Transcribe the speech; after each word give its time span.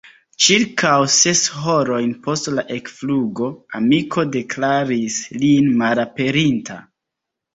Ĉirkaŭ 0.43 0.93
ses 1.15 1.41
horojn 1.65 2.13
post 2.27 2.49
la 2.59 2.63
ekflugo 2.77 3.51
amiko 3.81 4.25
deklaris 4.37 5.19
lin 5.45 5.71
malaperinta. 5.83 6.79